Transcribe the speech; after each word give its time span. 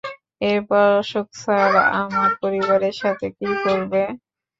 এরপর 0.43 0.85
অশোক 1.01 1.27
স্যার 1.35 1.71
আমার 2.01 2.29
পরিবারের 2.41 2.95
সাথে 3.01 3.27
কী 3.37 3.49
করবে? 3.63 4.01